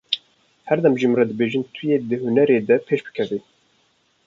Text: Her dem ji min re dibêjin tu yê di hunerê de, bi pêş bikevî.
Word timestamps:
Her 0.69 0.79
dem 0.85 0.95
ji 0.99 1.05
min 1.07 1.17
re 1.19 1.25
dibêjin 1.29 1.63
tu 1.73 1.81
yê 1.89 1.97
di 2.09 2.15
hunerê 2.21 2.57
de, 2.67 2.75
bi 2.79 2.85
pêş 2.87 2.99
bikevî. 3.05 3.39